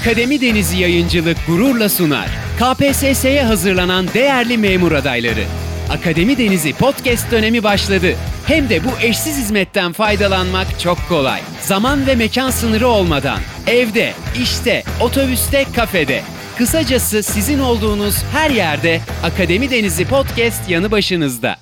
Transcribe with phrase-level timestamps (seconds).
[0.00, 2.28] Akademi Denizi Yayıncılık gururla sunar.
[2.58, 5.44] KPSS'ye hazırlanan değerli memur adayları.
[5.90, 8.06] Akademi Denizi podcast dönemi başladı.
[8.46, 11.40] Hem de bu eşsiz hizmetten faydalanmak çok kolay.
[11.60, 13.38] Zaman ve mekan sınırı olmadan.
[13.66, 14.12] Evde,
[14.42, 16.22] işte, otobüste, kafede.
[16.58, 21.56] Kısacası sizin olduğunuz her yerde Akademi Denizi podcast yanı başınızda.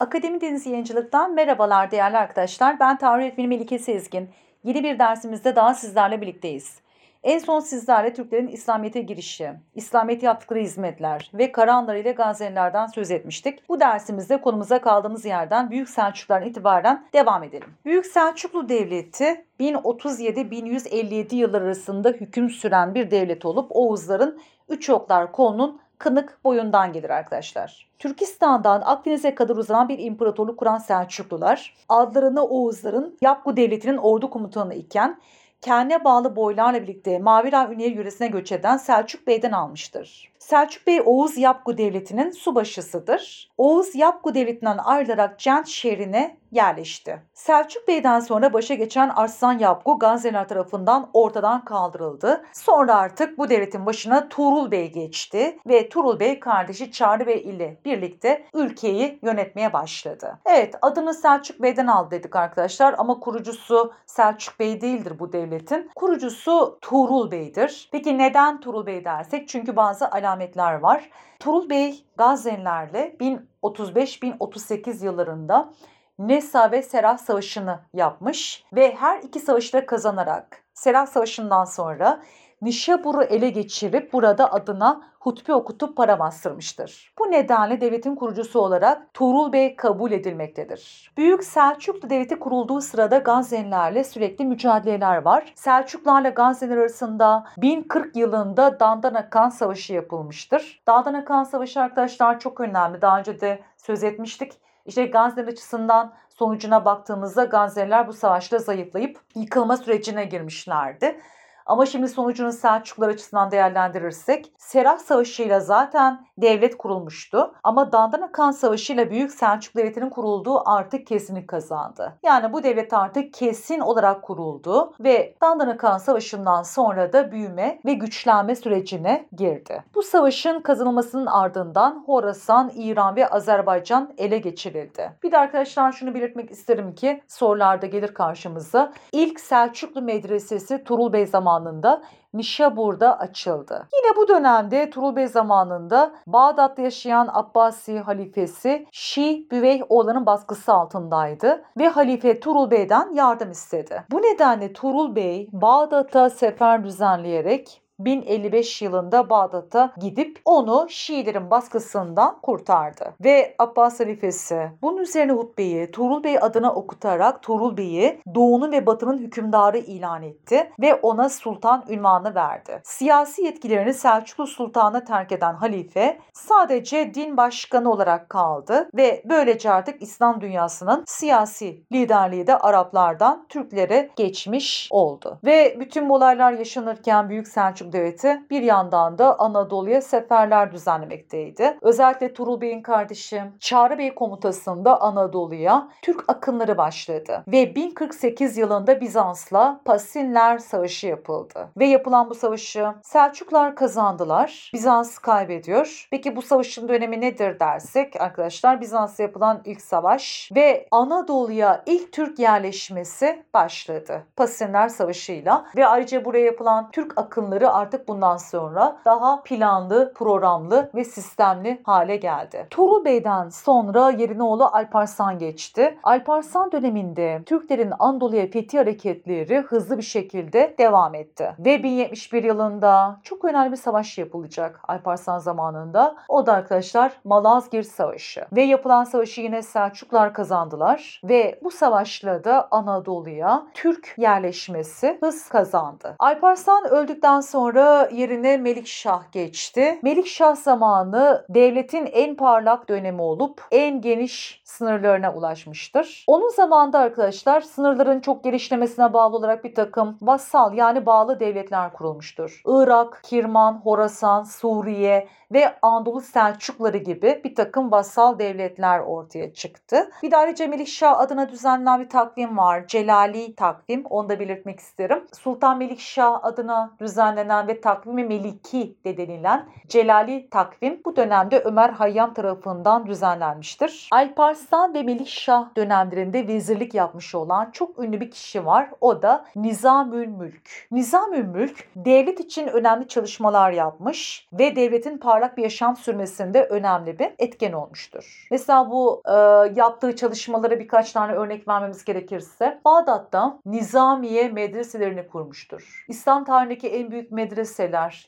[0.00, 2.80] Akademi Deniz Yayıncılık'tan merhabalar değerli arkadaşlar.
[2.80, 4.28] Ben tarih öğretmeni Melike Sezgin.
[4.64, 6.85] Yeni bir dersimizde daha sizlerle birlikteyiz.
[7.26, 13.68] En son sizlerle Türklerin İslamiyet'e girişi, İslamiyet yaptıkları hizmetler ve Karahanlar ile Gazelilerden söz etmiştik.
[13.68, 17.68] Bu dersimizde konumuza kaldığımız yerden Büyük Selçuklulardan itibaren devam edelim.
[17.84, 25.80] Büyük Selçuklu Devleti 1037-1157 yıllar arasında hüküm süren bir devlet olup Oğuzların Üç Oklar kolunun
[25.98, 27.88] kınık boyundan gelir arkadaşlar.
[27.98, 35.18] Türkistan'dan Akdeniz'e kadar uzanan bir imparatorluk kuran Selçuklular, adlarını Oğuzların Yapgu Devleti'nin ordu komutanı iken
[35.66, 40.32] kendine bağlı boylarla birlikte Maviran Ünyer yöresine göç eden Selçuk Bey'den almıştır.
[40.46, 43.50] Selçuk Bey Oğuz Yapgu Devleti'nin subaşısıdır.
[43.58, 47.22] Oğuz Yapgu Devleti'nden ayrılarak Cent şehrine yerleşti.
[47.34, 52.44] Selçuk Bey'den sonra başa geçen Arslan Yapgu Gazeler tarafından ortadan kaldırıldı.
[52.52, 57.80] Sonra artık bu devletin başına Tuğrul Bey geçti ve Tuğrul Bey kardeşi Çağrı Bey ile
[57.84, 60.38] birlikte ülkeyi yönetmeye başladı.
[60.46, 65.90] Evet adını Selçuk Bey'den aldı dedik arkadaşlar ama kurucusu Selçuk Bey değildir bu devletin.
[65.96, 67.88] Kurucusu Tuğrul Bey'dir.
[67.92, 69.48] Peki neden Tuğrul Bey dersek?
[69.48, 70.06] Çünkü bazı
[70.36, 71.10] alametler var.
[71.40, 73.16] Tuğrul Bey Gazzenlerle
[73.62, 75.72] 1035-1038 yıllarında
[76.18, 82.22] Nesa ve Serah Savaşı'nı yapmış ve her iki savaşta kazanarak Serah Savaşı'ndan sonra
[82.62, 87.12] Nişabur'u ele geçirip burada adına hutbe okutup para bastırmıştır.
[87.18, 91.12] Bu nedenle devletin kurucusu olarak Tuğrul Bey kabul edilmektedir.
[91.16, 95.52] Büyük Selçuklu Devleti kurulduğu sırada Gaznelilerle sürekli mücadeleler var.
[95.54, 100.82] Selçuklarla Gazneliler arasında 1040 yılında Dandana Kan Savaşı yapılmıştır.
[100.86, 103.02] Dandana Kan Savaşı arkadaşlar çok önemli.
[103.02, 104.52] Daha önce de söz etmiştik.
[104.86, 111.20] İşte Gazneli açısından sonucuna baktığımızda Gazneliler bu savaşta zayıflayıp yıkılma sürecine girmişlerdi.
[111.66, 117.54] Ama şimdi sonucunu Selçuklular açısından değerlendirirsek Serah Savaşı ile zaten devlet kurulmuştu.
[117.64, 122.12] Ama Dandana Kan Savaşı ile Büyük Selçuklu Devleti'nin kurulduğu artık kesinlik kazandı.
[122.22, 127.94] Yani bu devlet artık kesin olarak kuruldu ve Dandana Kan Savaşı'ndan sonra da büyüme ve
[127.94, 129.84] güçlenme sürecine girdi.
[129.94, 135.12] Bu savaşın kazanılmasının ardından Horasan, İran ve Azerbaycan ele geçirildi.
[135.22, 138.92] Bir de arkadaşlar şunu belirtmek isterim ki sorularda gelir karşımıza.
[139.12, 142.02] İlk Selçuklu Medresesi Turul Bey zamanı zamanında
[142.34, 143.88] Nişabur'da açıldı.
[143.94, 151.88] Yine bu dönemde Turul zamanında Bağdat'ta yaşayan Abbasi halifesi Şii Büveyh oğlanın baskısı altındaydı ve
[151.88, 154.04] halife Turul Bey'den yardım istedi.
[154.10, 155.16] Bu nedenle Turul
[155.52, 163.14] Bağdat'a sefer düzenleyerek 1055 yılında Bağdat'a gidip onu Şiilerin baskısından kurtardı.
[163.24, 169.18] Ve Abbas halifesi bunun üzerine hutbeyi Tuğrul Bey adına okutarak Tuğrul Bey'i doğunun ve batının
[169.18, 172.80] hükümdarı ilan etti ve ona sultan ünvanı verdi.
[172.84, 180.02] Siyasi yetkilerini Selçuklu Sultan'a terk eden halife sadece din başkanı olarak kaldı ve böylece artık
[180.02, 185.38] İslam dünyasının siyasi liderliği de Araplardan Türklere geçmiş oldu.
[185.44, 191.78] Ve bütün bu olaylar yaşanırken Büyük Selçuk Selçuk Devleti bir yandan da Anadolu'ya seferler düzenlemekteydi.
[191.82, 199.80] Özellikle Turul Bey'in kardeşi Çağrı Bey komutasında Anadolu'ya Türk akınları başladı ve 1048 yılında Bizans'la
[199.84, 201.68] Pasinler Savaşı yapıldı.
[201.76, 204.70] Ve yapılan bu savaşı Selçuklar kazandılar.
[204.74, 206.08] Bizans kaybediyor.
[206.10, 212.38] Peki bu savaşın dönemi nedir dersek arkadaşlar Bizans'ta yapılan ilk savaş ve Anadolu'ya ilk Türk
[212.38, 214.22] yerleşmesi başladı.
[214.36, 221.04] Pasinler Savaşı'yla ve ayrıca buraya yapılan Türk akınları artık bundan sonra daha planlı, programlı ve
[221.04, 222.66] sistemli hale geldi.
[222.70, 225.98] Tuğrul Bey'den sonra yerine oğlu Alparslan geçti.
[226.02, 231.54] Alparslan döneminde Türklerin Anadolu'ya fethi hareketleri hızlı bir şekilde devam etti.
[231.58, 236.16] Ve 1071 yılında çok önemli bir savaş yapılacak Alparslan zamanında.
[236.28, 238.46] O da arkadaşlar Malazgirt Savaşı.
[238.52, 241.20] Ve yapılan savaşı yine Selçuklar kazandılar.
[241.24, 246.16] Ve bu savaşla da Anadolu'ya Türk yerleşmesi hız kazandı.
[246.18, 249.98] Alparslan öldükten sonra sonra yerine Melikşah geçti.
[250.02, 256.24] Melikşah zamanı devletin en parlak dönemi olup en geniş sınırlarına ulaşmıştır.
[256.26, 262.62] Onun zamanında arkadaşlar sınırların çok genişlemesine bağlı olarak bir takım vassal yani bağlı devletler kurulmuştur.
[262.66, 270.10] Irak, Kirman, Horasan, Suriye ve Anadolu Selçukları gibi bir takım vassal devletler ortaya çıktı.
[270.22, 272.86] Bir de ayrıca Melikşah adına düzenlenen bir takvim var.
[272.86, 274.04] Celali takvim.
[274.10, 275.24] Onu da belirtmek isterim.
[275.32, 282.34] Sultan Melikşah adına düzenlenen ve takvimi Meliki de denilen Celali takvim bu dönemde Ömer Hayyam
[282.34, 284.08] tarafından düzenlenmiştir.
[284.12, 288.90] Alparslan ve Melikşah dönemlerinde vezirlik yapmış olan çok ünlü bir kişi var.
[289.00, 290.86] O da Nizamül Mülk.
[290.90, 297.28] Nizamül Mülk devlet için önemli çalışmalar yapmış ve devletin parlak bir yaşam sürmesinde önemli bir
[297.38, 298.46] etken olmuştur.
[298.50, 299.32] Mesela bu e,
[299.74, 306.04] yaptığı çalışmalara birkaç tane örnek vermemiz gerekirse Bağdat'ta Nizamiye medreselerini kurmuştur.
[306.08, 307.45] İslam tarihindeki en büyük medreseler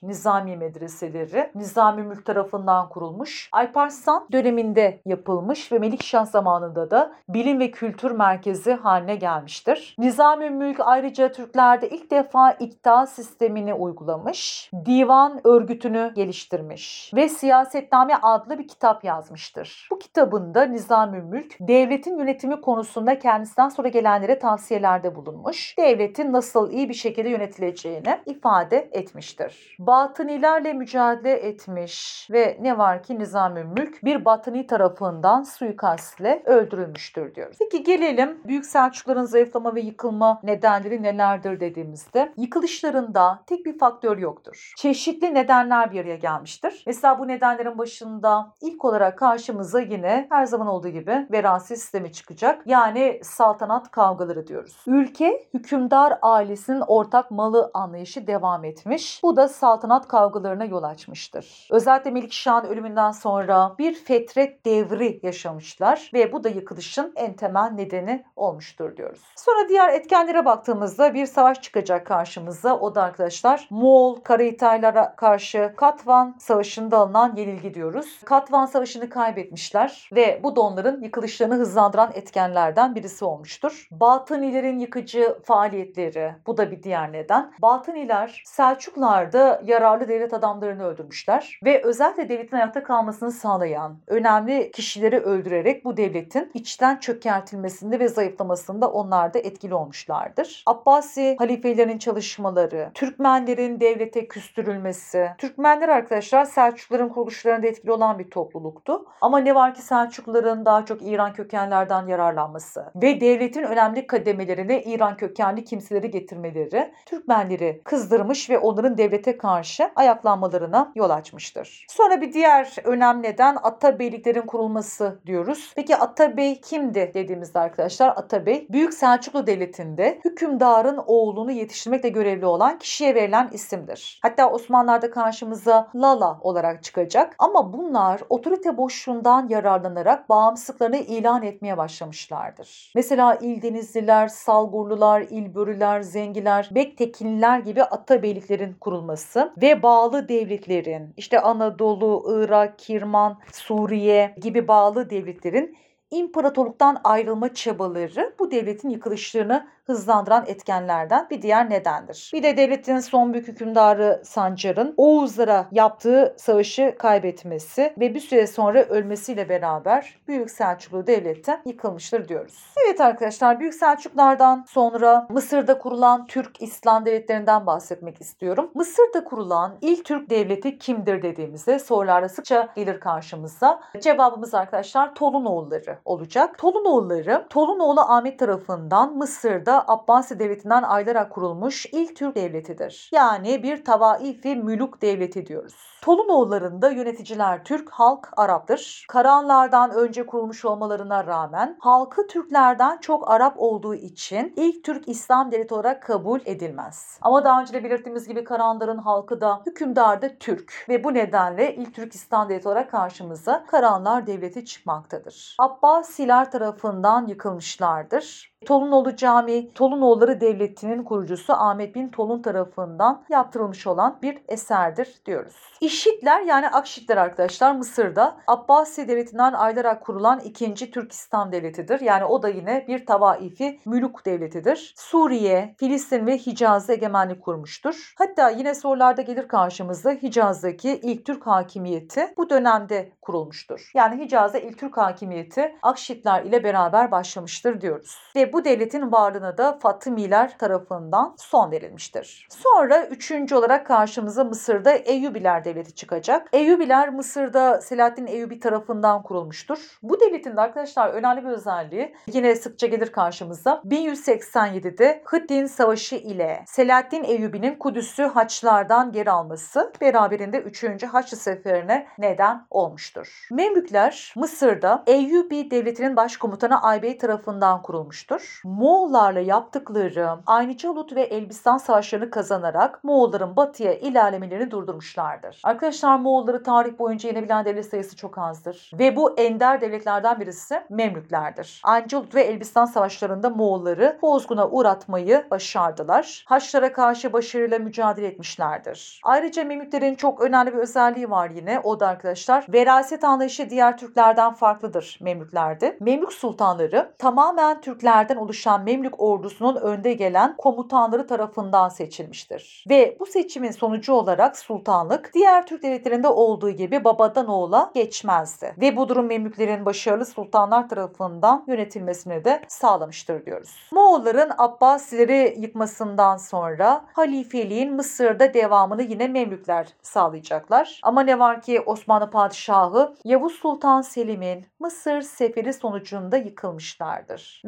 [0.03, 3.49] Nizami medreseleri Nizami Mülk tarafından kurulmuş.
[3.53, 9.97] Alparslan döneminde yapılmış ve Melikşah zamanında da bilim ve kültür merkezi haline gelmiştir.
[9.99, 18.59] Nizami Mülk ayrıca Türklerde ilk defa ikta sistemini uygulamış, divan örgütünü geliştirmiş ve Siyasetname adlı
[18.59, 19.89] bir kitap yazmıştır.
[19.91, 25.79] Bu kitabında Nizami Mülk devletin yönetimi konusunda kendisinden sonra gelenlere tavsiyelerde bulunmuş.
[25.79, 29.77] Devletin nasıl iyi bir şekilde yönetileceğini ifade etmiştir.
[29.79, 37.57] Batınilerle mücadele etmiş ve ne var ki Nizami Mülk bir batıni tarafından suikastle öldürülmüştür diyoruz.
[37.61, 44.73] Peki gelelim Büyük Selçukluların zayıflama ve yıkılma nedenleri nelerdir dediğimizde yıkılışlarında tek bir faktör yoktur.
[44.77, 46.83] Çeşitli nedenler bir araya gelmiştir.
[46.87, 52.63] Mesela bu nedenlerin başında ilk olarak karşımıza yine her zaman olduğu gibi verasi sistemi çıkacak.
[52.67, 54.77] Yani saltanat kavgaları diyoruz.
[54.87, 58.98] Ülke hükümdar ailesinin ortak malı anlayışı devam etmiş.
[59.23, 61.69] Bu da saltanat kavgalarına yol açmıştır.
[61.71, 68.25] Özellikle Melikşah'ın ölümünden sonra bir fetret devri yaşamışlar ve bu da yıkılışın en temel nedeni
[68.37, 69.21] olmuştur diyoruz.
[69.37, 72.79] Sonra diğer etkenlere baktığımızda bir savaş çıkacak karşımıza.
[72.79, 78.21] O da arkadaşlar Moğol Karahitaylara karşı Katvan Savaşı'nda alınan yenilgi diyoruz.
[78.25, 83.89] Katvan Savaşı'nı kaybetmişler ve bu da onların yıkılışlarını hızlandıran etkenlerden birisi olmuştur.
[83.91, 87.53] Batınilerin yıkıcı faaliyetleri bu da bir diğer neden.
[87.63, 88.43] Batıniler
[88.79, 95.97] Selçuklar'da yararlı devlet adamlarını öldürmüşler ve özellikle devletin ayakta kalmasını sağlayan önemli kişileri öldürerek bu
[95.97, 100.65] devletin içten çökertilmesinde ve zayıflamasında onlar da etkili olmuşlardır.
[100.67, 105.29] Abbasi halifelerinin çalışmaları, Türkmenlerin devlete küstürülmesi.
[105.39, 109.07] Türkmenler arkadaşlar Selçukluların kuruluşlarında etkili olan bir topluluktu.
[109.21, 115.17] Ama ne var ki Selçukluların daha çok İran kökenlerden yararlanması ve devletin önemli kademelerine İran
[115.17, 121.87] kökenli kimseleri getirmeleri Türkmenleri kızdırmış ve onların devlete karşı ayaklanmalarına yol açmıştır.
[121.89, 125.73] Sonra bir diğer önemli neden Atabeyliklerin kurulması diyoruz.
[125.77, 133.15] Peki Atabey kimdi dediğimizde arkadaşlar Atabey Büyük Selçuklu Devleti'nde hükümdarın oğlunu yetiştirmekle görevli olan kişiye
[133.15, 134.21] verilen isimdir.
[134.23, 142.93] Hatta Osmanlılar'da karşımıza Lala olarak çıkacak ama bunlar otorite boşluğundan yararlanarak bağımsızlıklarını ilan etmeye başlamışlardır.
[142.95, 152.79] Mesela İldenizliler, Salgurlular, İlbörüler, Zengiler, Bektekinliler gibi atabeyliklerin kurulması ve bağlı devletlerin işte Anadolu, Irak,
[152.79, 155.77] Kirman, Suriye gibi bağlı devletlerin
[156.11, 162.31] imparatorluktan ayrılma çabaları bu devletin yıkılışlarını hızlandıran etkenlerden bir diğer nedendir.
[162.35, 168.83] Bir de devletin son büyük hükümdarı Sancar'ın Oğuzlara yaptığı savaşı kaybetmesi ve bir süre sonra
[168.83, 172.75] ölmesiyle beraber Büyük Selçuklu Devleti yıkılmıştır diyoruz.
[172.87, 178.71] Evet arkadaşlar Büyük Selçuklardan sonra Mısır'da kurulan Türk İslam devletlerinden bahsetmek istiyorum.
[178.75, 183.81] Mısır'da kurulan ilk Türk devleti kimdir dediğimizde sorularda sıkça gelir karşımıza.
[184.01, 186.59] Cevabımız arkadaşlar Tolunoğulları olacak.
[186.59, 193.11] Tolunoğulları Tolunoğlu Ahmet tarafından Mısır'da Abbasi Devleti'nden ayrılarak kurulmuş ilk Türk devletidir.
[193.13, 195.75] Yani bir tavaifi müluk devleti diyoruz.
[196.03, 199.07] Tolunoğullarında yöneticiler Türk, halk Arap'tır.
[199.09, 205.75] Karahanlardan önce kurulmuş olmalarına rağmen halkı Türklerden çok Arap olduğu için ilk Türk İslam devleti
[205.75, 207.19] olarak kabul edilmez.
[207.23, 211.75] Ama daha önce de belirttiğimiz gibi Karahanların halkı da hükümdar da Türk ve bu nedenle
[211.77, 215.57] ilk Türk İslam devleti olarak karşımıza Karahanlar devleti çıkmaktadır.
[215.59, 218.58] Abbasiler tarafından yıkılmışlardır.
[218.67, 225.57] Tolunoğlu Camii, Tolunoğulları Devleti'nin kurucusu Ahmet bin Tolun tarafından yaptırılmış olan bir eserdir diyoruz.
[225.81, 232.01] İşitler yani Akşitler arkadaşlar Mısır'da Abbasi Devleti'nden ayrılarak kurulan ikinci Türkistan Devleti'dir.
[232.01, 234.95] Yani o da yine bir tavaifi müluk devletidir.
[234.97, 238.15] Suriye, Filistin ve Hicaz'da egemenlik kurmuştur.
[238.19, 243.91] Hatta yine sorularda gelir karşımıza Hicaz'daki ilk Türk hakimiyeti bu dönemde kurulmuştur.
[243.95, 248.19] Yani Hicaz'da ilk Türk hakimiyeti Akşitler ile beraber başlamıştır diyoruz.
[248.37, 252.49] Ve bu devletin varlığına da Fatımiler tarafından son verilmiştir.
[252.51, 256.49] Sonra üçüncü olarak karşımıza Mısır'da Eyyubiler Devleti çıkacak.
[256.53, 259.99] Eyyubiler Mısır'da Selahaddin Eyyubi tarafından kurulmuştur.
[260.03, 263.83] Bu devletin de arkadaşlar önemli bir özelliği yine sıkça gelir karşımıza.
[263.85, 271.05] 1187'de Hıddin Savaşı ile Selahaddin Eyyubi'nin Kudüs'ü Haçlardan geri alması beraberinde 3.
[271.05, 273.49] Haçlı Seferi'ne neden olmuştur.
[273.51, 278.38] Memlükler Mısır'da Eyyubi Devleti'nin başkomutanı Aybey tarafından kurulmuştur.
[278.65, 285.61] Moğollarla yaptıkları Aynicalut ve Elbistan savaşlarını kazanarak Moğolların batıya ilerlemelerini durdurmuşlardır.
[285.65, 288.91] Arkadaşlar Moğolları tarih boyunca yenebilen devlet sayısı çok azdır.
[288.99, 291.81] Ve bu ender devletlerden birisi Memlüklerdir.
[291.85, 296.45] Aynicalut ve Elbistan savaşlarında Moğolları bozguna uğratmayı başardılar.
[296.47, 299.21] Haçlara karşı başarıyla mücadele etmişlerdir.
[299.25, 301.81] Ayrıca Memlüklerin çok önemli bir özelliği var yine.
[301.81, 305.97] O da arkadaşlar veraset anlayışı diğer Türklerden farklıdır Memlüklerde.
[306.01, 312.85] Memlük sultanları tamamen Türklerden oluşan Memlük ordusunun önde gelen komutanları tarafından seçilmiştir.
[312.91, 318.75] Ve bu seçimin sonucu olarak sultanlık diğer Türk devletlerinde olduğu gibi babadan oğula geçmezdi.
[318.81, 323.89] Ve bu durum Memlüklerin başarılı sultanlar tarafından yönetilmesini de sağlamıştır diyoruz.
[323.93, 331.01] Moğolların Abbasileri yıkmasından sonra halifeliğin Mısır'da devamını yine Memlükler sağlayacaklar.
[331.03, 337.63] Ama ne var ki Osmanlı padişahı Yavuz Sultan Selim'in Mısır seferi sonucunda yıkılmışlardır.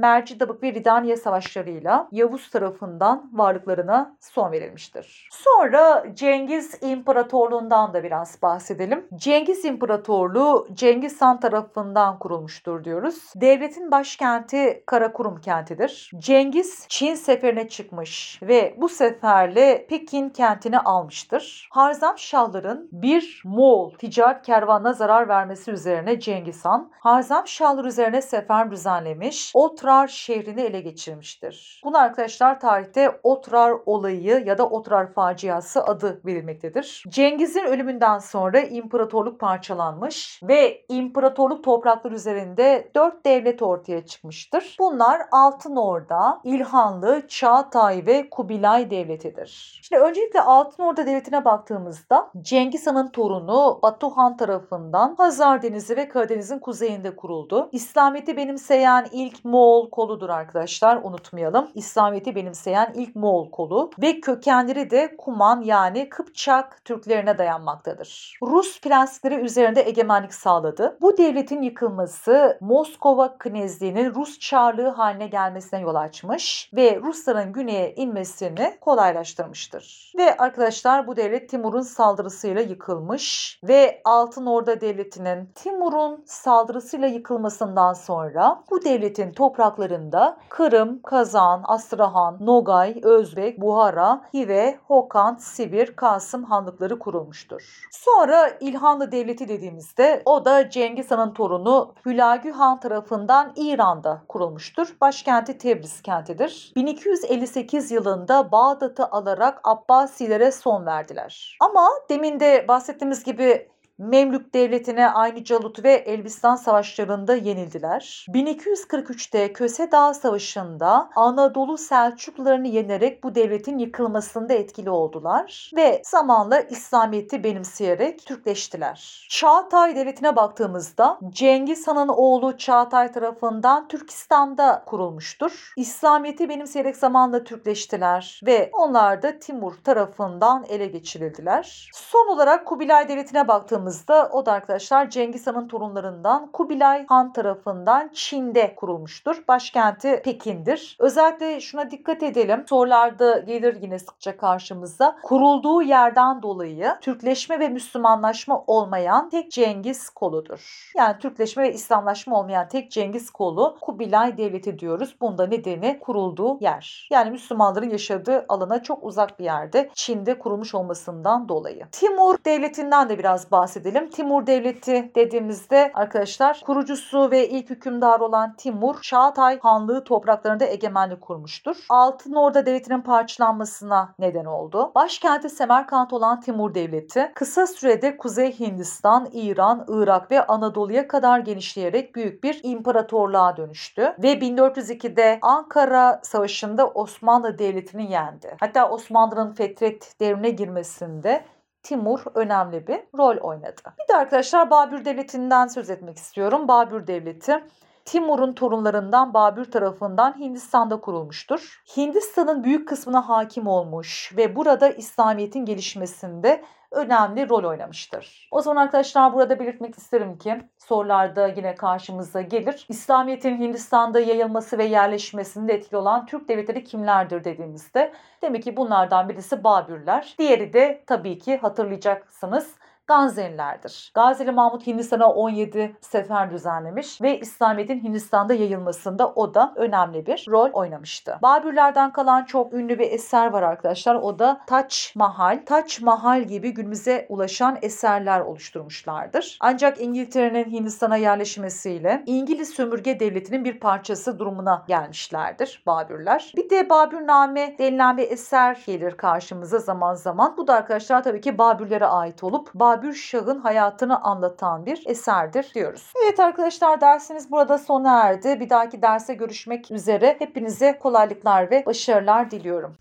[0.51, 5.29] Mercidabık ve Ridaniye savaşlarıyla Yavuz tarafından varlıklarına son verilmiştir.
[5.33, 9.07] Sonra Cengiz İmparatorluğundan da biraz bahsedelim.
[9.15, 13.33] Cengiz İmparatorluğu Cengiz Han tarafından kurulmuştur diyoruz.
[13.37, 16.11] Devletin başkenti Karakurum kentidir.
[16.19, 21.69] Cengiz Çin seferine çıkmış ve bu seferle Pekin kentini almıştır.
[21.73, 28.71] Harzam Şahların bir Moğol ticaret kervanına zarar vermesi üzerine Cengiz Han Harzam Şahlar üzerine sefer
[28.71, 30.09] düzenlemiş, Otrar
[30.41, 31.81] şehrini ele geçirmiştir.
[31.85, 37.05] Bunu arkadaşlar tarihte Otrar olayı ya da Otrar faciası adı verilmektedir.
[37.09, 44.77] Cengiz'in ölümünden sonra imparatorluk parçalanmış ve imparatorluk toprakları üzerinde dört devlet ortaya çıkmıştır.
[44.79, 49.81] Bunlar Altın Orda, İlhanlı, Çağatay ve Kubilay devletidir.
[49.83, 56.59] Şimdi öncelikle Altın Orda devletine baktığımızda Cengiz Han'ın torunu Batuhan tarafından Hazar Denizi ve Karadeniz'in
[56.59, 57.69] kuzeyinde kuruldu.
[57.73, 61.69] İslamiyet'i benimseyen ilk Moğol koludur arkadaşlar unutmayalım.
[61.75, 68.39] İslamiyet'i benimseyen ilk Moğol kolu ve kökenleri de Kuman yani Kıpçak Türklerine dayanmaktadır.
[68.43, 70.99] Rus prensleri üzerinde egemenlik sağladı.
[71.01, 78.77] Bu devletin yıkılması Moskova Knezliğinin Rus çarlığı haline gelmesine yol açmış ve Rusların güneye inmesini
[78.81, 80.13] kolaylaştırmıştır.
[80.17, 88.63] Ve arkadaşlar bu devlet Timur'un saldırısıyla yıkılmış ve Altın Orda Devleti'nin Timur'un saldırısıyla yıkılmasından sonra
[88.71, 97.81] bu devletin topraklarında Kırım, Kazan, Astrahan, Nogay, Özbek, Buhara, Hive, Hokan, Sibir, Kasım hanlıkları kurulmuştur.
[97.91, 104.97] Sonra İlhanlı Devleti dediğimizde o da Cengiz Han'ın torunu Hülagü Han tarafından İran'da kurulmuştur.
[105.01, 106.73] Başkenti Tebriz kentidir.
[106.77, 111.59] 1258 yılında Bağdat'ı alarak Abbasilere son verdiler.
[111.61, 113.69] Ama demin de bahsettiğimiz gibi
[114.01, 118.27] Memlük Devleti'ne aynı Calut ve Elbistan savaşlarında yenildiler.
[118.29, 127.45] 1243'te Köse Dağı Savaşı'nda Anadolu Selçuklularını yenerek bu devletin yıkılmasında etkili oldular ve zamanla İslamiyet'i
[127.45, 129.27] benimseyerek Türkleştiler.
[129.31, 135.73] Çağatay Devleti'ne baktığımızda Cengiz Han'ın oğlu Çağatay tarafından Türkistan'da kurulmuştur.
[135.77, 141.91] İslamiyet'i benimseyerek zamanla Türkleştiler ve onlar da Timur tarafından ele geçirildiler.
[141.95, 143.90] Son olarak Kubilay Devleti'ne baktığımızda
[144.33, 149.45] o da arkadaşlar Cengiz Han'ın torunlarından Kubilay Han tarafından Çin'de kurulmuştur.
[149.49, 150.97] Başkenti Pekin'dir.
[151.01, 152.65] Özellikle şuna dikkat edelim.
[152.69, 155.17] Sorularda gelir yine sıkça karşımıza.
[155.23, 160.91] Kurulduğu yerden dolayı Türkleşme ve Müslümanlaşma olmayan tek Cengiz koludur.
[160.97, 165.17] Yani Türkleşme ve İslamlaşma olmayan tek Cengiz kolu Kubilay Devleti diyoruz.
[165.21, 167.09] Bunda nedeni kurulduğu yer.
[167.13, 171.87] Yani Müslümanların yaşadığı alana çok uzak bir yerde Çin'de kurulmuş olmasından dolayı.
[171.93, 174.11] Timur Devleti'nden de biraz bahsedelim bahsedelim.
[174.11, 181.77] Timur Devleti dediğimizde arkadaşlar kurucusu ve ilk hükümdar olan Timur Çağatay Hanlığı topraklarında egemenlik kurmuştur.
[181.89, 184.93] Altın Orda Devleti'nin parçalanmasına neden oldu.
[184.95, 192.15] Başkenti Semerkant olan Timur Devleti kısa sürede Kuzey Hindistan, İran, Irak ve Anadolu'ya kadar genişleyerek
[192.15, 198.57] büyük bir imparatorluğa dönüştü ve 1402'de Ankara Savaşı'nda Osmanlı Devleti'ni yendi.
[198.61, 201.45] Hatta Osmanlı'nın Fetret devrine girmesinde
[201.83, 203.81] Timur önemli bir rol oynadı.
[203.99, 206.69] Bir de arkadaşlar Babür Devleti'nden söz etmek istiyorum.
[206.69, 207.65] Babür Devleti
[208.11, 211.83] Timur'un torunlarından Babür tarafından Hindistan'da kurulmuştur.
[211.97, 218.49] Hindistan'ın büyük kısmına hakim olmuş ve burada İslamiyet'in gelişmesinde önemli rol oynamıştır.
[218.51, 222.87] O zaman arkadaşlar burada belirtmek isterim ki sorularda yine karşımıza gelir.
[222.89, 228.13] İslamiyet'in Hindistan'da yayılması ve yerleşmesinde etkili olan Türk devletleri kimlerdir dediğimizde
[228.43, 230.35] demek ki bunlardan birisi Babürler.
[230.39, 232.75] Diğeri de tabii ki hatırlayacaksınız
[233.11, 234.13] Gazelilerdir.
[234.15, 240.71] Gazeli Mahmut Hindistan'a 17 sefer düzenlemiş ve İslamiyet'in Hindistan'da yayılmasında o da önemli bir rol
[240.73, 241.39] oynamıştı.
[241.43, 244.15] Babürlerden kalan çok ünlü bir eser var arkadaşlar.
[244.15, 245.63] O da Taç Mahal.
[245.67, 249.59] Taç Mahal gibi günümüze ulaşan eserler oluşturmuşlardır.
[249.61, 256.53] Ancak İngiltere'nin Hindistan'a yerleşmesiyle İngiliz sömürge devletinin bir parçası durumuna gelmişlerdir Babürler.
[256.57, 260.57] Bir de Babürname denilen bir eser gelir karşımıza zaman zaman.
[260.57, 265.67] Bu da arkadaşlar tabii ki Babürlere ait olup Babür Babür Şah'ın hayatını anlatan bir eserdir
[265.75, 266.03] diyoruz.
[266.25, 268.61] Evet arkadaşlar dersimiz burada sona erdi.
[268.61, 270.37] Bir dahaki derse görüşmek üzere.
[270.39, 272.97] Hepinize kolaylıklar ve başarılar diliyorum.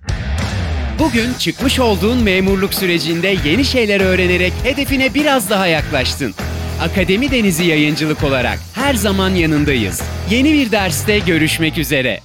[0.99, 6.33] Bugün çıkmış olduğun memurluk sürecinde yeni şeyler öğrenerek hedefine biraz daha yaklaştın.
[6.83, 10.01] Akademi Denizi Yayıncılık olarak her zaman yanındayız.
[10.29, 12.19] Yeni bir derste görüşmek üzere.